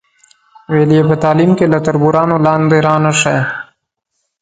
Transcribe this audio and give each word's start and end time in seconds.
ویل 0.71 0.91
یې 0.97 1.01
په 1.09 1.15
تعلیم 1.23 1.51
کې 1.57 1.65
له 1.73 1.79
تربورانو 1.85 2.35
لاندې 2.45 2.77
را 2.85 2.95
نشئ. 3.05 3.37